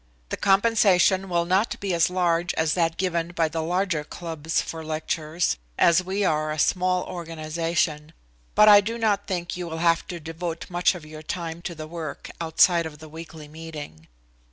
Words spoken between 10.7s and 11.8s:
much of your time to